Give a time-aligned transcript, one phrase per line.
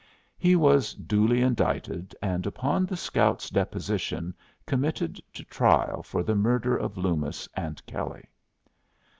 [0.39, 4.33] He was duly indicted, and upon the scout's deposition
[4.65, 8.25] committed to trial for the murder of Loomis and Kelley.